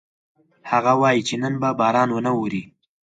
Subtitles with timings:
[0.71, 2.63] هغه وایي چې نن به باران ونه اوري